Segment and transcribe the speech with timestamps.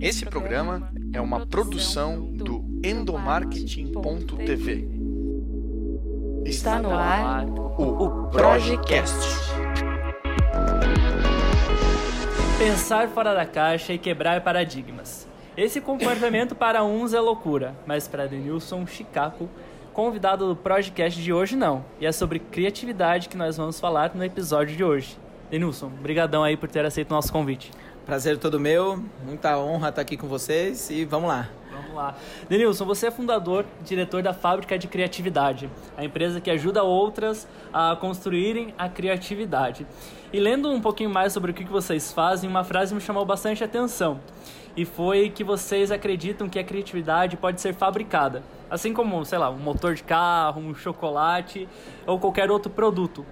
[0.00, 4.88] Esse programa é uma produção do endomarketing.tv.
[6.44, 9.12] Está no ar o Projecast.
[12.58, 15.26] Pensar fora da caixa e quebrar paradigmas.
[15.56, 19.48] Esse comportamento para uns é loucura, mas para Denilson Chicaco,
[19.92, 21.84] convidado do Projecast de hoje não.
[22.00, 25.18] E é sobre criatividade que nós vamos falar no episódio de hoje.
[25.50, 27.72] Denilson, brigadão aí por ter aceito o nosso convite.
[28.08, 31.46] Prazer todo meu, muita honra estar aqui com vocês e vamos lá.
[31.70, 32.14] Vamos lá.
[32.48, 37.46] Denilson, você é fundador e diretor da Fábrica de Criatividade, a empresa que ajuda outras
[37.70, 39.86] a construírem a criatividade.
[40.32, 43.62] E lendo um pouquinho mais sobre o que vocês fazem, uma frase me chamou bastante
[43.62, 44.20] atenção.
[44.74, 48.42] E foi que vocês acreditam que a criatividade pode ser fabricada.
[48.70, 51.68] Assim como, sei lá, um motor de carro, um chocolate
[52.06, 53.26] ou qualquer outro produto.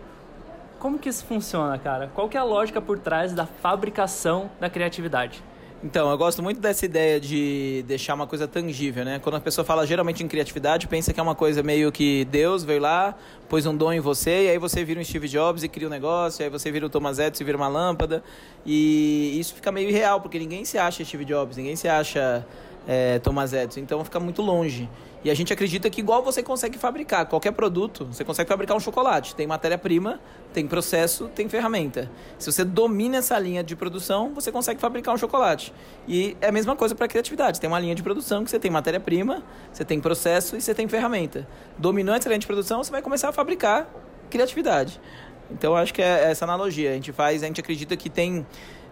[0.78, 2.10] Como que isso funciona, cara?
[2.14, 5.42] Qual que é a lógica por trás da fabricação da criatividade?
[5.82, 9.18] Então, eu gosto muito dessa ideia de deixar uma coisa tangível, né?
[9.18, 12.64] Quando a pessoa fala geralmente em criatividade, pensa que é uma coisa meio que Deus
[12.64, 13.14] veio lá,
[13.48, 15.90] pôs um dom em você, e aí você vira um Steve Jobs e cria um
[15.90, 18.24] negócio, aí você vira o Thomas Edison e vira uma lâmpada.
[18.64, 22.44] E isso fica meio irreal, porque ninguém se acha Steve Jobs, ninguém se acha
[22.88, 24.88] é, Thomas Edison, então fica muito longe.
[25.26, 28.78] E a gente acredita que igual você consegue fabricar qualquer produto, você consegue fabricar um
[28.78, 29.34] chocolate.
[29.34, 30.20] Tem matéria-prima,
[30.52, 32.08] tem processo, tem ferramenta.
[32.38, 35.74] Se você domina essa linha de produção, você consegue fabricar um chocolate.
[36.06, 37.60] E é a mesma coisa para criatividade.
[37.60, 40.86] Tem uma linha de produção que você tem matéria-prima, você tem processo e você tem
[40.86, 41.44] ferramenta.
[41.76, 43.88] Dominou essa linha de produção, você vai começar a fabricar
[44.30, 45.00] criatividade.
[45.50, 46.90] Então acho que é essa analogia.
[46.90, 48.46] A gente faz, a gente acredita que tem.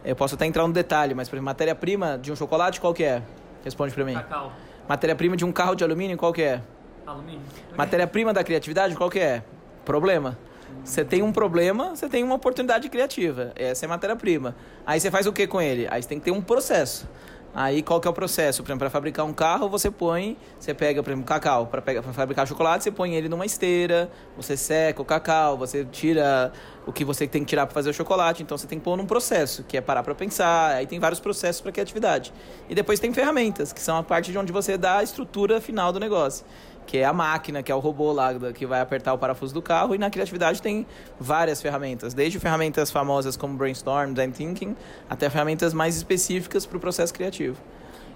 [0.05, 3.23] Eu posso até entrar no detalhe, mas por matéria-prima de um chocolate, qual que é?
[3.63, 4.15] Responde para mim.
[4.15, 4.53] Cacau.
[4.89, 6.61] Matéria-prima de um carro de alumínio, qual que é?
[7.07, 7.41] Alumínio.
[7.77, 9.43] Matéria-prima da criatividade, qual que é?
[9.85, 10.39] Problema.
[10.85, 13.53] Você tem um problema, você tem uma oportunidade criativa.
[13.57, 14.55] Essa é matéria-prima.
[14.87, 15.87] Aí você faz o que com ele?
[15.91, 17.09] Aí você tem que ter um processo.
[17.55, 18.63] Aí qual que é o processo?
[18.63, 21.69] Por exemplo, para fabricar um carro, você põe, você pega, por exemplo, cacau.
[21.69, 26.53] Para fabricar chocolate, você põe ele numa esteira, você seca o cacau, você tira
[26.87, 28.43] o que você tem que tirar para fazer o chocolate.
[28.43, 30.75] Então você tem que pôr num processo, que é parar para pensar.
[30.75, 32.33] Aí tem vários processos para criatividade.
[32.69, 35.93] E depois tem ferramentas, que são a parte de onde você dá a estrutura final
[35.93, 36.45] do negócio
[36.87, 39.63] que é a máquina, que é o robô lá que vai apertar o parafuso do
[39.63, 39.95] carro.
[39.95, 40.87] E na criatividade tem
[41.19, 44.77] várias ferramentas, desde ferramentas famosas como Brainstorm, Design Thinking,
[45.09, 47.57] até ferramentas mais específicas para o processo criativo.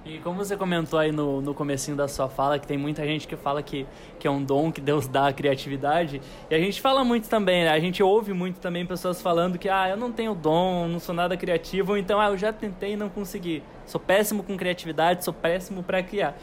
[0.09, 3.29] E como você comentou aí no, no comecinho da sua fala, que tem muita gente
[3.29, 3.87] que fala que,
[4.19, 7.65] que é um dom que Deus dá a criatividade, e a gente fala muito também,
[7.65, 7.69] né?
[7.69, 11.15] A gente ouve muito também pessoas falando que, ah, eu não tenho dom, não sou
[11.15, 13.63] nada criativo, ou então, ah, eu já tentei e não consegui.
[13.85, 16.39] Sou péssimo com criatividade, sou péssimo para criar.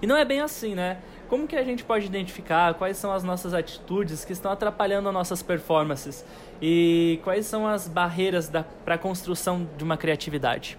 [0.00, 0.96] E não é bem assim, né?
[1.28, 5.14] Como que a gente pode identificar quais são as nossas atitudes que estão atrapalhando as
[5.14, 6.24] nossas performances?
[6.60, 8.50] E quais são as barreiras
[8.82, 10.78] para a construção de uma criatividade?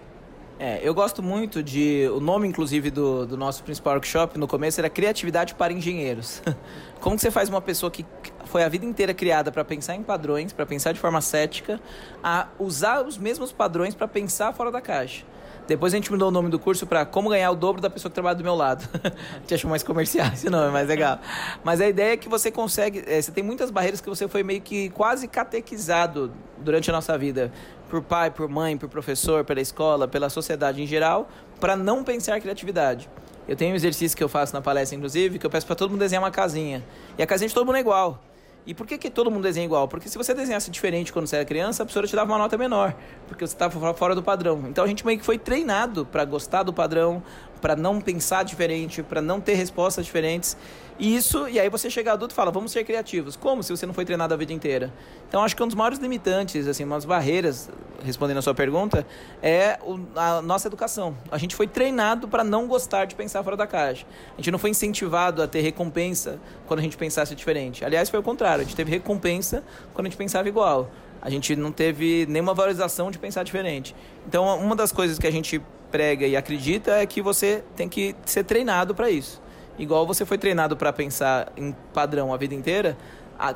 [0.64, 2.08] É, eu gosto muito de.
[2.14, 6.40] O nome, inclusive, do, do nosso principal workshop no começo era Criatividade para Engenheiros.
[7.02, 8.06] Como você faz uma pessoa que
[8.44, 11.80] foi a vida inteira criada para pensar em padrões, para pensar de forma cética,
[12.22, 15.24] a usar os mesmos padrões para pensar fora da caixa?
[15.66, 18.08] Depois a gente mudou o nome do curso para Como Ganhar o Dobro da Pessoa
[18.08, 18.88] que Trabalha do Meu Lado.
[19.02, 21.18] a gente achou mais comercial esse nome, mais legal.
[21.64, 23.02] Mas a ideia é que você consegue.
[23.06, 27.16] É, você tem muitas barreiras que você foi meio que quase catequizado durante a nossa
[27.18, 27.52] vida.
[27.92, 31.28] Por pai, por mãe, por professor, pela escola, pela sociedade em geral,
[31.60, 33.06] para não pensar criatividade.
[33.46, 35.90] Eu tenho um exercício que eu faço na palestra, inclusive, que eu peço para todo
[35.90, 36.82] mundo desenhar uma casinha.
[37.18, 38.18] E a casinha de todo mundo é igual.
[38.66, 39.86] E por que, que todo mundo desenha igual?
[39.88, 42.56] Porque se você desenhasse diferente quando você era criança, a professora te dava uma nota
[42.56, 42.94] menor,
[43.28, 44.64] porque você estava fora do padrão.
[44.70, 47.22] Então a gente meio que foi treinado para gostar do padrão,
[47.62, 50.56] para não pensar diferente, para não ter respostas diferentes.
[50.98, 53.36] E isso, e aí você chega adulto e fala, vamos ser criativos.
[53.36, 54.92] Como se você não foi treinado a vida inteira?
[55.28, 57.70] Então acho que um dos maiores limitantes, assim, umas barreiras,
[58.04, 59.06] respondendo a sua pergunta,
[59.40, 59.78] é
[60.14, 61.16] a nossa educação.
[61.30, 64.04] A gente foi treinado para não gostar de pensar fora da caixa.
[64.34, 67.84] A gente não foi incentivado a ter recompensa quando a gente pensasse diferente.
[67.84, 69.62] Aliás, foi o contrário, a gente teve recompensa
[69.94, 70.90] quando a gente pensava igual.
[71.22, 73.94] A gente não teve nenhuma valorização de pensar diferente.
[74.26, 78.16] Então, uma das coisas que a gente prega e acredita é que você tem que
[78.24, 79.40] ser treinado para isso.
[79.78, 82.96] Igual você foi treinado para pensar em padrão a vida inteira,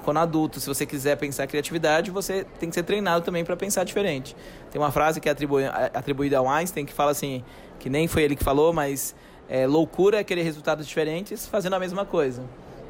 [0.04, 3.84] quando adulto, se você quiser pensar criatividade, você tem que ser treinado também para pensar
[3.84, 4.36] diferente.
[4.70, 5.32] Tem uma frase que é
[5.94, 7.44] atribuída ao Einstein que fala assim,
[7.78, 9.14] que nem foi ele que falou, mas
[9.48, 12.42] é, loucura é querer resultados diferentes fazendo a mesma coisa.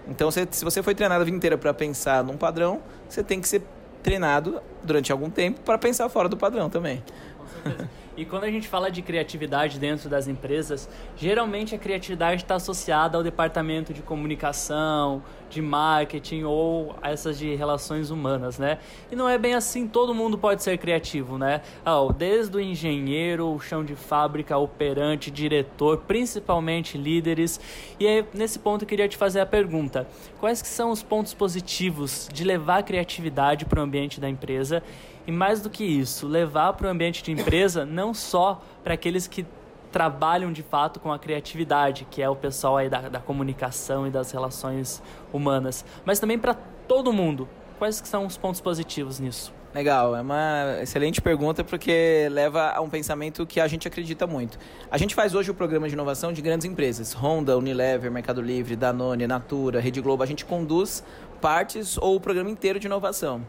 [0.09, 3.41] Então, se, se você foi treinado a vida inteira para pensar num padrão, você tem
[3.41, 3.63] que ser
[4.03, 7.03] treinado durante algum tempo para pensar fora do padrão também.
[7.37, 7.91] Com certeza.
[8.17, 13.19] E quando a gente fala de criatividade dentro das empresas, geralmente a criatividade está associada
[13.19, 18.79] ao departamento de comunicação, de marketing ou essas de relações humanas, né?
[19.13, 21.61] E não é bem assim, todo mundo pode ser criativo, né?
[21.85, 27.61] Oh, desde o engenheiro, o chão de fábrica, operante, diretor, principalmente líderes.
[28.01, 30.09] E aí, nesse ponto eu queria te fazer a pergunta:
[30.41, 34.83] quais que são os pontos positivos de levar a criatividade para o ambiente da empresa?
[35.27, 39.27] E mais do que isso, levar para o ambiente de empresa não só para aqueles
[39.27, 39.45] que
[39.91, 44.11] trabalham de fato com a criatividade, que é o pessoal aí da, da comunicação e
[44.11, 45.03] das relações
[45.33, 46.55] humanas, mas também para
[46.87, 47.49] todo mundo.
[47.79, 49.53] Quais que são os pontos positivos nisso?
[49.77, 54.59] Legal, é uma excelente pergunta porque leva a um pensamento que a gente acredita muito.
[54.91, 58.75] A gente faz hoje o programa de inovação de grandes empresas, Honda, Unilever, Mercado Livre,
[58.75, 60.23] Danone, Natura, Rede Globo.
[60.23, 61.05] A gente conduz
[61.37, 63.43] partes ou o programa inteiro de inovação.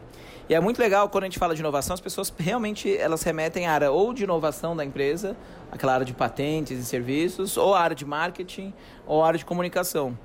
[0.48, 3.66] E é muito legal quando a gente fala de inovação, as pessoas realmente elas remetem
[3.66, 5.36] à área ou de inovação da empresa,
[5.70, 8.72] aquela área de patentes e serviços, ou a área de marketing,
[9.06, 10.16] ou a área de comunicação.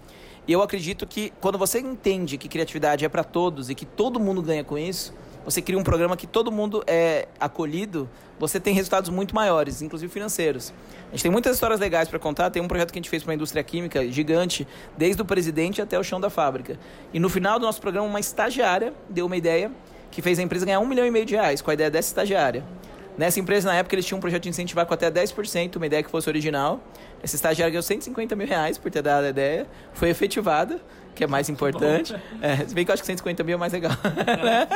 [0.47, 4.19] E eu acredito que quando você entende que criatividade é para todos e que todo
[4.19, 5.13] mundo ganha com isso,
[5.45, 8.09] você cria um programa que todo mundo é acolhido,
[8.39, 10.73] você tem resultados muito maiores, inclusive financeiros.
[11.07, 12.49] A gente tem muitas histórias legais para contar.
[12.49, 14.67] Tem um projeto que a gente fez para uma indústria química gigante,
[14.97, 16.79] desde o presidente até o chão da fábrica.
[17.13, 19.71] E no final do nosso programa, uma estagiária deu uma ideia
[20.09, 22.09] que fez a empresa ganhar um milhão e meio de reais com a ideia dessa
[22.09, 22.63] estagiária.
[23.17, 26.01] Nessa empresa, na época, eles tinham um projeto de incentivar com até 10%, uma ideia
[26.01, 26.79] que fosse original.
[27.21, 29.67] Essa estagiária ganhou 150 mil reais por ter dado a ideia.
[29.93, 30.81] Foi efetivada,
[31.13, 32.15] que é mais importante.
[32.41, 33.91] É, se bem que eu acho que 150 mil é mais legal.
[34.43, 34.67] né?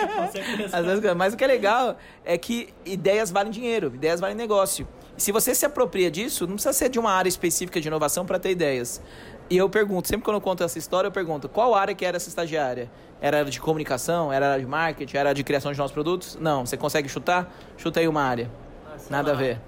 [0.72, 4.88] Às vezes, mas o que é legal é que ideias valem dinheiro, ideias valem negócio.
[5.18, 8.26] E se você se apropria disso, não precisa ser de uma área específica de inovação
[8.26, 9.02] para ter ideias.
[9.50, 12.18] E eu pergunto, sempre quando eu conto essa história, eu pergunto, qual área que era
[12.18, 12.92] essa estagiária?
[13.22, 14.32] Era de comunicação?
[14.32, 15.18] Era de marketing?
[15.18, 16.38] Era de criação de novos produtos?
[16.40, 16.66] Não.
[16.66, 17.52] Você consegue chutar?
[17.78, 18.52] Chuta aí uma área.
[18.86, 19.60] Ah, Nada a ver.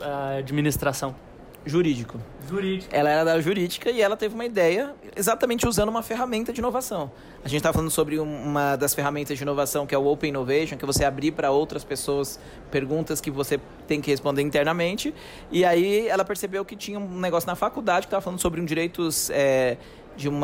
[0.00, 1.14] Uh, administração.
[1.64, 2.18] Jurídico.
[2.48, 2.96] Jurídica.
[2.96, 7.10] Ela era da jurídica e ela teve uma ideia exatamente usando uma ferramenta de inovação.
[7.44, 10.76] A gente está falando sobre uma das ferramentas de inovação que é o Open Innovation,
[10.76, 15.14] que você abrir para outras pessoas perguntas que você tem que responder internamente.
[15.50, 18.64] E aí ela percebeu que tinha um negócio na faculdade que estava falando sobre um
[18.64, 19.76] direitos é,
[20.16, 20.40] de um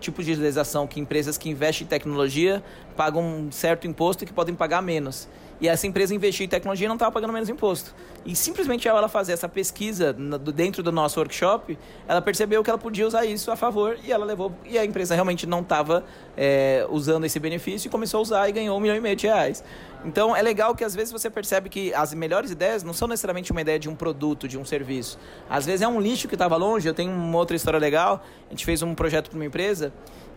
[0.00, 2.62] tipo de legislação que empresas que investem em tecnologia
[2.96, 5.28] pagam um certo imposto e que podem pagar menos.
[5.60, 7.94] E essa empresa investiu em tecnologia não estava pagando menos imposto.
[8.24, 10.12] E simplesmente ao ela fazer essa pesquisa
[10.54, 11.78] dentro do nosso workshop,
[12.08, 14.52] ela percebeu que ela podia usar isso a favor e ela levou.
[14.64, 16.04] E a empresa realmente não estava
[16.36, 19.26] é, usando esse benefício e começou a usar e ganhou um milhão e meio de
[19.26, 19.62] reais.
[20.04, 23.52] Então é legal que às vezes você percebe que as melhores ideias não são necessariamente
[23.52, 25.18] uma ideia de um produto, de um serviço.
[25.48, 26.88] Às vezes é um lixo que estava longe.
[26.88, 28.22] Eu tenho uma outra história legal.
[28.46, 29.92] A gente fez um projeto para uma empresa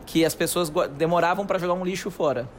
[0.06, 2.50] que as pessoas demoravam para jogar um lixo fora.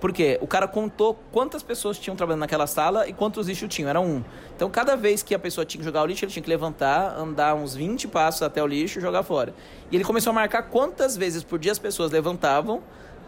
[0.00, 0.38] Por quê?
[0.40, 3.88] O cara contou quantas pessoas tinham trabalhando naquela sala e quantos lixos tinham.
[3.88, 4.22] Era um.
[4.54, 7.18] Então, cada vez que a pessoa tinha que jogar o lixo, ele tinha que levantar,
[7.18, 9.52] andar uns 20 passos até o lixo e jogar fora.
[9.90, 12.82] E ele começou a marcar quantas vezes por dia as pessoas levantavam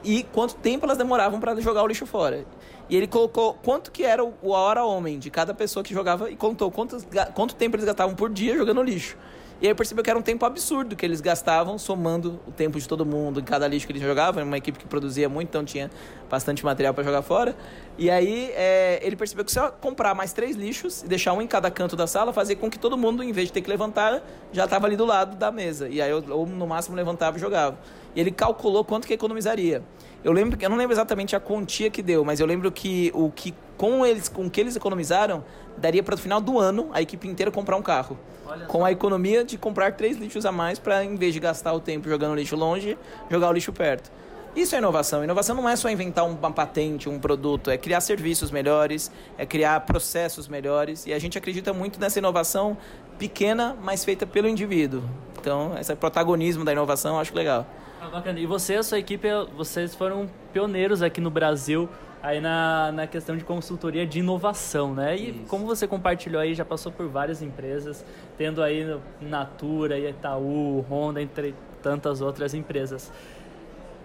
[0.04, 2.44] e quanto tempo elas demoravam para jogar o lixo fora.
[2.88, 6.36] E ele colocou quanto que era o hora homem de cada pessoa que jogava e
[6.36, 9.16] contou quantos, quanto tempo eles gastavam por dia jogando lixo.
[9.62, 12.88] E aí percebeu que era um tempo absurdo que eles gastavam somando o tempo de
[12.88, 14.42] todo mundo em cada lixo que eles jogavam.
[14.42, 15.90] Uma equipe que produzia muito, então tinha
[16.30, 17.54] bastante material para jogar fora.
[17.98, 21.42] E aí é, ele percebeu que se eu comprar mais três lixos e deixar um
[21.42, 23.68] em cada canto da sala, fazia com que todo mundo, em vez de ter que
[23.68, 25.90] levantar, já estava ali do lado da mesa.
[25.90, 27.78] E aí eu, ou no máximo levantava e jogava.
[28.16, 29.82] E ele calculou quanto que economizaria.
[30.24, 33.30] Eu lembro, eu não lembro exatamente a quantia que deu, mas eu lembro que o
[33.30, 35.42] que com eles, com o que eles economizaram,
[35.78, 38.18] daria para o final do ano a equipe inteira comprar um carro.
[38.46, 41.72] Olha com a economia de comprar três lixos a mais para, em vez de gastar
[41.72, 42.98] o tempo jogando lixo longe,
[43.30, 44.12] jogar o lixo perto.
[44.54, 45.24] Isso é inovação.
[45.24, 49.80] Inovação não é só inventar uma patente, um produto, é criar serviços melhores, é criar
[49.80, 51.06] processos melhores.
[51.06, 52.76] E a gente acredita muito nessa inovação
[53.18, 55.02] pequena, mas feita pelo indivíduo.
[55.40, 57.66] Então, esse protagonismo da inovação eu acho legal.
[58.00, 58.40] Ah, bacana.
[58.40, 61.88] E você, a sua equipe, vocês foram pioneiros aqui no Brasil
[62.22, 65.16] aí na, na questão de consultoria de inovação, né?
[65.16, 65.38] E Isso.
[65.48, 68.04] como você compartilhou aí, já passou por várias empresas,
[68.36, 73.12] tendo aí Natura, Itaú, Honda, entre tantas outras empresas.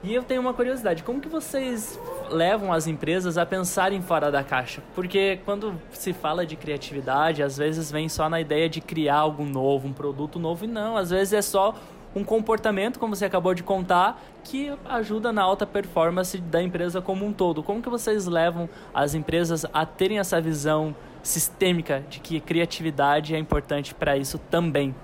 [0.04, 2.00] E eu tenho uma curiosidade, como que vocês
[2.30, 4.84] levam as empresas a pensarem fora da caixa?
[4.94, 9.44] Porque quando se fala de criatividade, às vezes vem só na ideia de criar algo
[9.44, 11.74] novo, um produto novo, e não, às vezes é só
[12.16, 17.26] um comportamento, como você acabou de contar, que ajuda na alta performance da empresa como
[17.26, 17.62] um todo.
[17.62, 23.38] Como que vocês levam as empresas a terem essa visão sistêmica de que criatividade é
[23.38, 24.96] importante para isso também?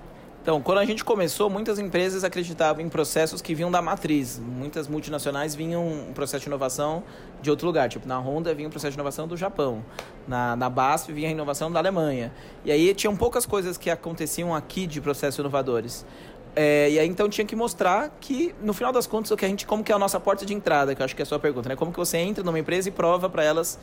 [0.42, 4.40] Então, quando a gente começou, muitas empresas acreditavam em processos que vinham da matriz.
[4.40, 7.04] Muitas multinacionais vinham um processo de inovação
[7.40, 7.88] de outro lugar.
[7.88, 9.84] Tipo, na Honda vinha um processo de inovação do Japão.
[10.26, 12.32] Na, na BASF vinha a inovação da Alemanha.
[12.64, 16.04] E aí tinham poucas coisas que aconteciam aqui de processos inovadores.
[16.54, 19.48] É, e aí então tinha que mostrar que, no final das contas, o que a
[19.48, 21.26] gente, como que é a nossa porta de entrada, que eu acho que é a
[21.26, 21.76] sua pergunta, né?
[21.76, 23.78] Como que você entra numa empresa e prova para elas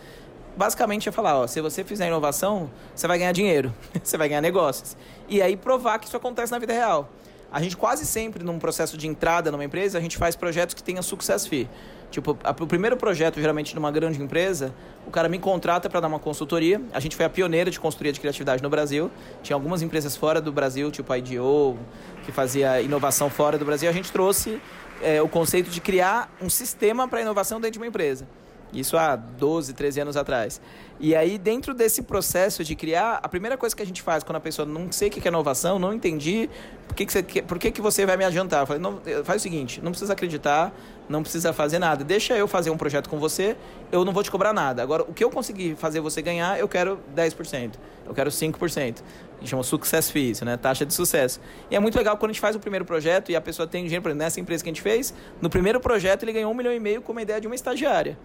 [0.55, 3.73] basicamente é falar, ó, se você fizer inovação, você vai ganhar dinheiro,
[4.03, 4.97] você vai ganhar negócios.
[5.29, 7.09] E aí provar que isso acontece na vida real.
[7.51, 10.83] A gente quase sempre, num processo de entrada numa empresa, a gente faz projetos que
[10.83, 11.67] tenham success fee.
[12.11, 14.73] Tipo, a, o primeiro projeto, geralmente, numa grande empresa,
[15.07, 16.81] o cara me contrata para dar uma consultoria.
[16.93, 19.09] A gente foi a pioneira de consultoria de criatividade no Brasil.
[19.41, 21.77] Tinha algumas empresas fora do Brasil, tipo a IDEO,
[22.23, 23.89] que fazia inovação fora do Brasil.
[23.89, 24.61] A gente trouxe
[25.01, 28.27] é, o conceito de criar um sistema para inovação dentro de uma empresa.
[28.73, 30.61] Isso há 12, 13 anos atrás.
[30.99, 34.35] E aí, dentro desse processo de criar, a primeira coisa que a gente faz quando
[34.35, 36.49] a pessoa não sei o que é inovação, não entendi,
[36.87, 38.61] por que, que, você, por que, que você vai me adiantar?
[38.61, 40.73] Eu falei, não, faz o seguinte, não precisa acreditar,
[41.07, 42.03] não precisa fazer nada.
[42.03, 43.55] Deixa eu fazer um projeto com você,
[43.93, 44.83] eu não vou te cobrar nada.
[44.83, 49.01] Agora, o que eu conseguir fazer você ganhar, eu quero 10%, eu quero 5%.
[49.37, 50.57] A gente chama success fees, né?
[50.57, 51.39] Taxa de sucesso.
[51.71, 53.85] E é muito legal quando a gente faz o primeiro projeto e a pessoa tem
[53.85, 56.53] dinheiro, por exemplo, nessa empresa que a gente fez, no primeiro projeto ele ganhou um
[56.53, 58.17] milhão e meio com uma ideia de uma estagiária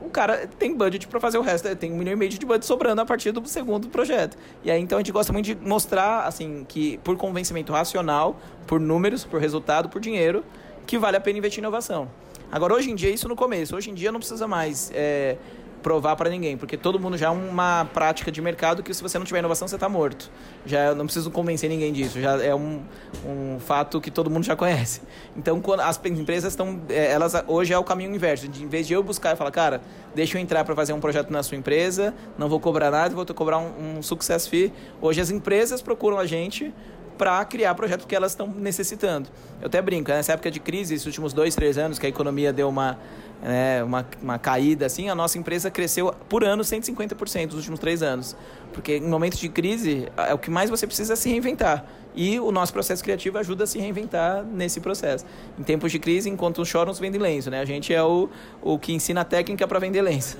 [0.00, 2.66] o cara tem budget para fazer o resto, tem um milhão e meio de budget
[2.66, 4.36] sobrando a partir do segundo projeto.
[4.64, 8.80] E aí então a gente gosta muito de mostrar assim que por convencimento racional, por
[8.80, 10.44] números, por resultado, por dinheiro,
[10.86, 12.08] que vale a pena investir em inovação.
[12.50, 15.36] Agora hoje em dia isso no começo, hoje em dia não precisa mais é,
[15.82, 19.18] provar para ninguém, porque todo mundo já é uma prática de mercado que se você
[19.18, 20.30] não tiver inovação você está morto.
[20.64, 22.82] Já não preciso convencer ninguém disso, já é um,
[23.26, 25.02] um fato que todo mundo já conhece.
[25.36, 28.86] Então quando as empresas estão, é, elas hoje é o caminho inverso, de, em vez
[28.86, 29.80] de eu buscar e falar, cara,
[30.14, 33.26] deixa eu entrar para fazer um projeto na sua empresa, não vou cobrar nada, vou
[33.26, 34.72] cobrar um, um success fee.
[35.00, 36.72] Hoje as empresas procuram a gente
[37.20, 39.28] para criar projetos que elas estão necessitando.
[39.60, 40.16] Eu até brinco, né?
[40.16, 42.98] nessa época de crise, esses últimos dois, três anos, que a economia deu uma,
[43.42, 48.02] né, uma, uma caída assim, a nossa empresa cresceu por ano 150% nos últimos três
[48.02, 48.34] anos.
[48.72, 51.84] Porque em momentos de crise, é o que mais você precisa é se reinventar.
[52.14, 55.24] E o nosso processo criativo ajuda a se reinventar nesse processo.
[55.58, 57.60] Em tempos de crise, enquanto choram, se vendem lenço, né?
[57.60, 58.28] A gente é o,
[58.60, 60.36] o que ensina a técnica para vender lenço.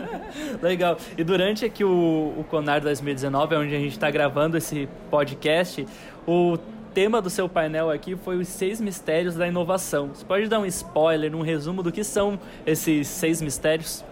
[0.60, 0.98] Legal.
[1.16, 5.86] E durante aqui o, o Conar 2019, onde a gente está gravando esse podcast,
[6.26, 6.58] o
[6.92, 10.08] tema do seu painel aqui foi os seis mistérios da inovação.
[10.08, 14.04] Você pode dar um spoiler, um resumo do que são esses seis mistérios?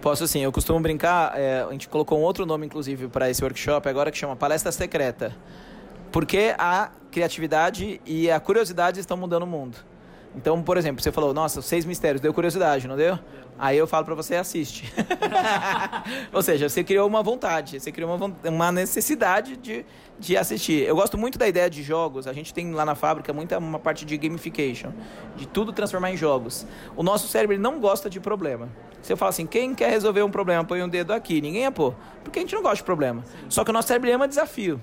[0.00, 3.42] Posso sim, eu costumo brincar, é, a gente colocou um outro nome inclusive para esse
[3.42, 5.34] workshop agora que chama Palestra Secreta.
[6.10, 9.76] Porque a criatividade e a curiosidade estão mudando o mundo.
[10.36, 13.18] Então, por exemplo, você falou, nossa, seis mistérios, deu curiosidade, não deu?
[13.56, 14.92] Aí eu falo para você, assiste.
[16.32, 19.86] Ou seja, você criou uma vontade, você criou uma, uma necessidade de,
[20.18, 20.82] de assistir.
[20.82, 22.26] Eu gosto muito da ideia de jogos.
[22.26, 24.92] A gente tem lá na fábrica muita uma parte de gamification,
[25.36, 26.66] de tudo transformar em jogos.
[26.96, 28.68] O nosso cérebro não gosta de problema.
[29.02, 31.40] Se eu falo assim, quem quer resolver um problema, põe um dedo aqui.
[31.40, 31.94] Ninguém é pôr.
[32.24, 33.22] Porque a gente não gosta de problema.
[33.48, 34.82] Só que o nosso cérebro ama desafio.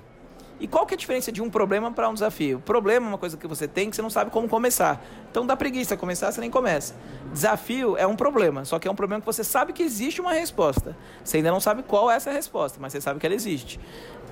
[0.60, 2.60] E qual que é a diferença de um problema para um desafio?
[2.60, 5.04] Problema é uma coisa que você tem que você não sabe como começar.
[5.30, 6.94] Então dá preguiça começar, você nem começa.
[7.32, 10.32] Desafio é um problema, só que é um problema que você sabe que existe uma
[10.32, 10.96] resposta.
[11.24, 13.80] Você ainda não sabe qual é essa resposta, mas você sabe que ela existe.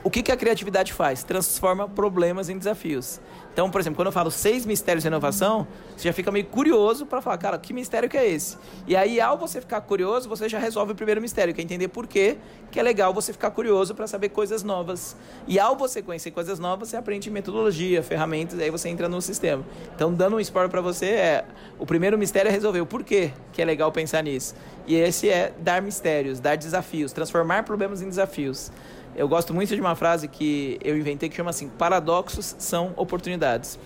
[0.02, 1.22] O que, que a criatividade faz?
[1.22, 3.20] Transforma problemas em desafios.
[3.52, 7.04] Então, por exemplo, quando eu falo seis mistérios de inovação, você já fica meio curioso
[7.04, 8.56] para falar, cara, que mistério que é esse?
[8.86, 11.88] E aí, ao você ficar curioso, você já resolve o primeiro mistério, que é entender
[11.88, 12.38] por quê
[12.70, 15.16] que é legal você ficar curioso para saber coisas novas.
[15.46, 19.62] E ao você conhecer coisas novas, você aprende metodologia, ferramentas, aí você entra no sistema.
[19.94, 21.44] Então, dando um spoiler para você, é
[21.78, 24.54] o primeiro mistério é resolver o porquê que é legal pensar nisso.
[24.86, 28.72] E esse é dar mistérios, dar desafios, transformar problemas em desafios.
[29.20, 33.78] Eu gosto muito de uma frase que eu inventei que chama assim: paradoxos são oportunidades.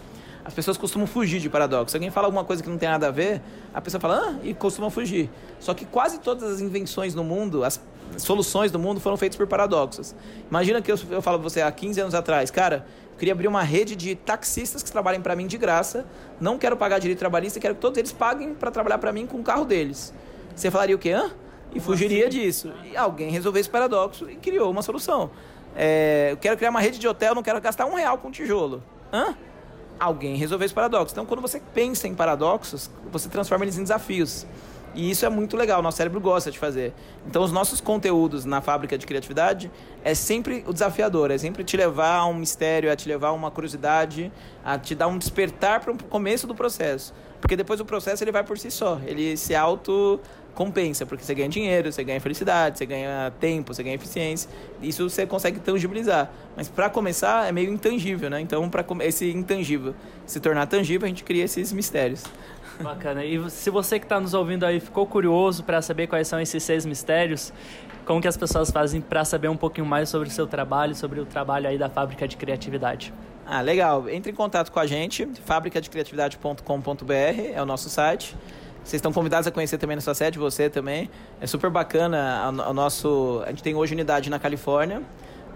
[0.45, 1.91] As pessoas costumam fugir de paradoxos.
[1.91, 4.35] Se alguém fala alguma coisa que não tem nada a ver, a pessoa fala, ah,
[4.45, 5.29] e costuma fugir.
[5.59, 7.81] Só que quase todas as invenções no mundo, as
[8.17, 10.15] soluções do mundo foram feitas por paradoxos.
[10.49, 13.49] Imagina que eu, eu falo pra você há 15 anos atrás, cara, eu queria abrir
[13.49, 16.07] uma rede de taxistas que trabalhem para mim de graça,
[16.41, 19.39] não quero pagar direito trabalhista, quero que todos eles paguem para trabalhar para mim com
[19.39, 20.15] o carro deles.
[20.55, 21.11] Você falaria o quê?
[21.11, 21.33] Hã?
[21.75, 22.73] E fugiria disso.
[22.91, 25.31] E alguém resolveu esse paradoxo e criou uma solução.
[25.77, 28.83] É, eu quero criar uma rede de hotel, não quero gastar um real com tijolo.
[29.13, 29.35] Hã?
[29.99, 31.13] Alguém resolveu esse paradoxo.
[31.13, 34.47] Então, quando você pensa em paradoxos, você transforma eles em desafios.
[34.95, 36.93] E isso é muito legal, nosso cérebro gosta de fazer.
[37.27, 39.71] Então, os nossos conteúdos na fábrica de criatividade
[40.05, 43.33] é sempre o desafiador, é sempre te levar a um mistério, a te levar a
[43.33, 44.31] uma curiosidade,
[44.65, 47.13] a te dar um despertar para o começo do processo.
[47.41, 49.01] Porque depois o processo ele vai por si só.
[49.05, 50.19] Ele se auto
[50.55, 54.49] compensa, porque você ganha dinheiro, você ganha felicidade, você ganha tempo, você ganha eficiência.
[54.81, 56.31] Isso você consegue tangibilizar.
[56.57, 58.41] Mas para começar é meio intangível, né?
[58.41, 62.23] Então para esse intangível se tornar tangível, a gente cria esses mistérios.
[62.81, 63.25] Bacana.
[63.25, 66.63] E se você que está nos ouvindo aí ficou curioso para saber quais são esses
[66.63, 67.53] seis mistérios,
[68.05, 71.21] como que as pessoas fazem para saber um pouquinho mais sobre o seu trabalho, sobre
[71.21, 73.13] o trabalho aí da Fábrica de Criatividade?
[73.47, 74.09] Ah, legal.
[74.09, 77.13] Entre em contato com a gente, fabricadecriatividade.com.br
[77.55, 78.35] é o nosso site.
[78.83, 81.11] Vocês estão convidados a conhecer também na sua sede, você também.
[81.41, 83.43] É super bacana o nosso...
[83.47, 85.03] A gente tem hoje unidade na Califórnia,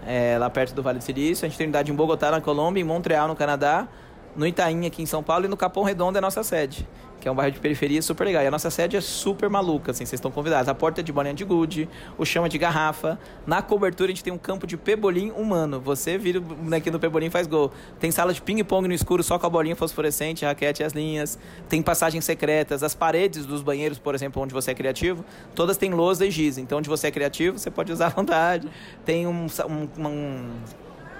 [0.05, 1.45] é, lá perto do Vale do Silício.
[1.45, 3.87] A gente tem unidade em Bogotá, na Colômbia, em Montreal, no Canadá,
[4.35, 6.87] no Itaim, aqui em São Paulo, e no Capão Redondo é a nossa sede
[7.19, 8.43] que é um bairro de periferia super legal.
[8.43, 10.69] E a nossa sede é super maluca, assim, vocês estão convidados.
[10.69, 13.19] A porta é de bolinha de gude, o chão é de garrafa.
[13.45, 15.79] Na cobertura a gente tem um campo de pebolim humano.
[15.79, 17.71] Você vira o bonequinho do pebolim e faz gol.
[17.99, 21.37] Tem sala de ping-pong no escuro só com a bolinha fosforescente, raquete e as linhas.
[21.67, 22.83] Tem passagens secretas.
[22.83, 26.57] As paredes dos banheiros, por exemplo, onde você é criativo, todas têm lousa e giz.
[26.57, 28.69] Então, onde você é criativo, você pode usar à vontade.
[29.05, 30.49] Tem um, um, um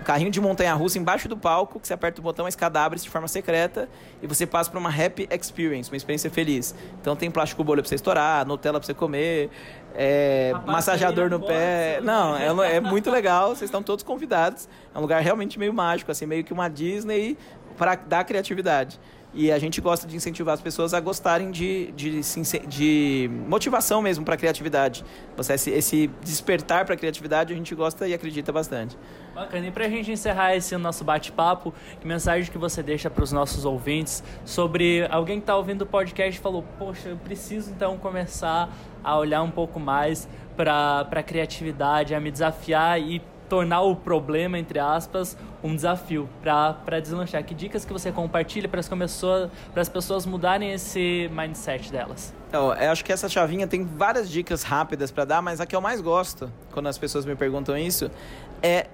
[0.10, 3.08] carrinho de montanha-russa embaixo do palco, que você aperta o botão, a escada abre de
[3.08, 3.88] forma secreta
[4.24, 6.74] e você passa para uma happy experience, uma experiência feliz.
[7.00, 9.52] Então tem plástico bolha para você estourar, Nutella para você comer,
[9.94, 12.02] é, massageador no pé.
[12.02, 14.68] Não, é, é muito legal, vocês estão todos convidados.
[14.96, 17.38] É um lugar realmente meio mágico, assim, meio que uma Disney
[17.78, 19.00] para dar criatividade.
[19.34, 22.22] E a gente gosta de incentivar as pessoas a gostarem de, de,
[22.68, 25.06] de motivação mesmo para a criatividade.
[25.38, 28.98] Você, esse, esse despertar para a criatividade a gente gosta e acredita bastante.
[29.36, 29.68] Bacana.
[29.68, 33.32] E para a gente encerrar esse nosso bate-papo, que mensagem que você deixa para os
[33.32, 37.98] nossos ouvintes sobre alguém que está ouvindo o podcast e falou: Poxa, eu preciso então
[38.00, 43.96] começar a olhar um pouco mais para a criatividade, a me desafiar e tornar o
[43.96, 47.44] problema, entre aspas, um desafio para deslanchar.
[47.44, 52.34] Que dicas que você compartilha para as, pessoas, as pessoas mudarem esse mindset delas?
[52.48, 55.76] Então, eu acho que essa chavinha tem várias dicas rápidas para dar, mas a que
[55.76, 58.10] eu mais gosto, quando as pessoas me perguntam isso,
[58.62, 58.88] é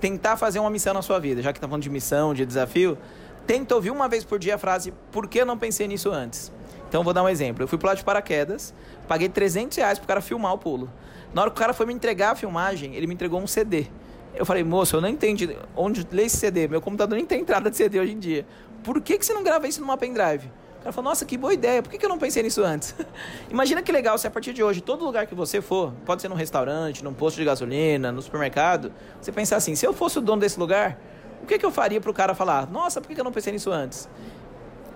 [0.00, 1.42] tentar fazer uma missão na sua vida.
[1.42, 2.98] Já que está falando de missão, de desafio,
[3.46, 6.50] tenta ouvir uma vez por dia a frase por que eu não pensei nisso antes?
[6.94, 7.64] Então, vou dar um exemplo.
[7.64, 8.72] Eu fui pular de paraquedas,
[9.08, 10.88] paguei 300 reais pro cara filmar o pulo.
[11.32, 13.88] Na hora que o cara foi me entregar a filmagem, ele me entregou um CD.
[14.32, 16.68] Eu falei, moço, eu não entendi onde lê esse CD.
[16.68, 18.46] Meu computador nem tem entrada de CD hoje em dia.
[18.84, 20.46] Por que, que você não grava isso numa pendrive?
[20.78, 22.94] O cara falou, nossa, que boa ideia, por que, que eu não pensei nisso antes?
[23.50, 26.28] Imagina que legal se a partir de hoje, todo lugar que você for, pode ser
[26.28, 30.22] num restaurante, num posto de gasolina, no supermercado, você pensar assim, se eu fosse o
[30.22, 30.96] dono desse lugar,
[31.42, 33.32] o que, que eu faria para o cara falar, nossa, por que, que eu não
[33.32, 34.08] pensei nisso antes?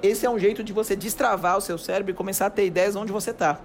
[0.03, 2.95] Esse é um jeito de você destravar o seu cérebro e começar a ter ideias
[2.95, 3.61] onde você está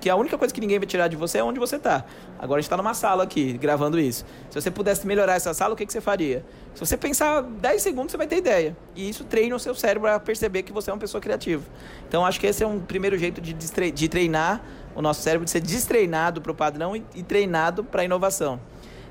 [0.00, 2.04] que a única coisa que ninguém vai tirar de você é onde você está.
[2.38, 4.24] Agora a gente está numa sala aqui, gravando isso.
[4.50, 6.44] Se você pudesse melhorar essa sala, o que, que você faria?
[6.74, 8.76] Se você pensar 10 segundos, você vai ter ideia.
[8.94, 11.64] E isso treina o seu cérebro a perceber que você é uma pessoa criativa.
[12.08, 14.62] Então acho que esse é um primeiro jeito de, de treinar
[14.94, 18.60] o nosso cérebro, de ser destreinado para o padrão e, e treinado para a inovação.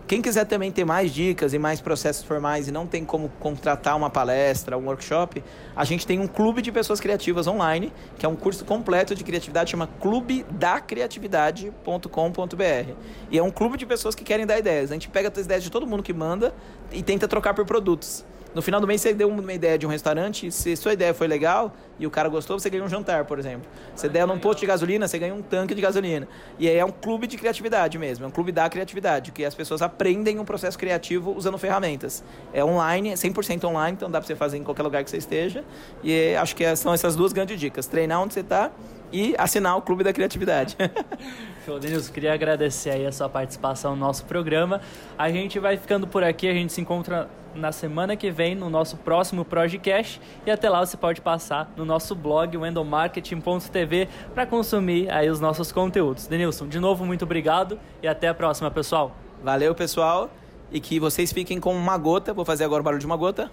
[0.08, 3.98] Quem quiser também ter mais dicas e mais processos formais e não tem como contratar
[3.98, 5.44] uma palestra, um workshop,
[5.76, 9.24] a gente tem um clube de pessoas criativas online, que é um curso completo de
[9.24, 12.92] criatividade, chama clubedacriatividade.com.br.
[13.32, 14.92] E é um clube de pessoas que querem dar ideias.
[14.92, 16.54] A gente pega as ideias de todo mundo que manda
[16.92, 18.24] e tenta trocar por produtos.
[18.56, 21.28] No final do mês você deu uma ideia de um restaurante, se sua ideia foi
[21.28, 23.68] legal e o cara gostou, você ganha um jantar, por exemplo.
[23.94, 26.26] Você der num posto de gasolina, você ganha um tanque de gasolina.
[26.58, 29.54] E aí é um clube de criatividade mesmo, é um clube da criatividade, que as
[29.54, 32.24] pessoas aprendem um processo criativo usando ferramentas.
[32.54, 35.18] É online, é 100% online, então dá para você fazer em qualquer lugar que você
[35.18, 35.62] esteja.
[36.02, 38.72] E acho que são essas duas grandes dicas: treinar onde você está
[39.16, 40.76] e assinar o Clube da Criatividade.
[41.66, 42.12] Show, Denilson.
[42.12, 44.82] Queria agradecer aí a sua participação no nosso programa.
[45.18, 48.70] A gente vai ficando por aqui, a gente se encontra na semana que vem no
[48.70, 55.10] nosso próximo Projecast e até lá você pode passar no nosso blog wendomarketing.tv para consumir
[55.10, 56.28] aí os nossos conteúdos.
[56.28, 59.16] Denilson, de novo muito obrigado e até a próxima, pessoal.
[59.42, 60.30] Valeu, pessoal,
[60.70, 62.34] e que vocês fiquem com uma gota.
[62.34, 63.50] Vou fazer agora o barulho de uma gota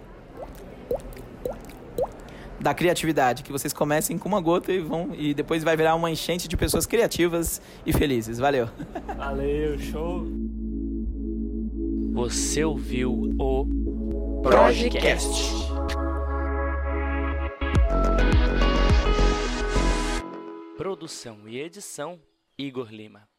[2.63, 6.11] da criatividade, que vocês comecem com uma gota e vão e depois vai virar uma
[6.11, 8.39] enchente de pessoas criativas e felizes.
[8.39, 8.69] Valeu.
[9.17, 10.27] Valeu, show.
[12.13, 15.53] Você ouviu o Projecast.
[20.77, 22.21] Produção e edição
[22.59, 23.32] Igor Lima.